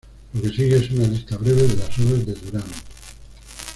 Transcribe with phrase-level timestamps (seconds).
[0.33, 2.73] Lo que sigue es una lista breve de las obras de Durant.